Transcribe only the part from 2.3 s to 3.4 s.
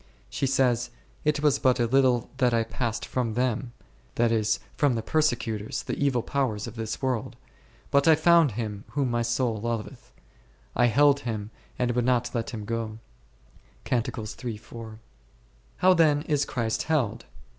that I passed from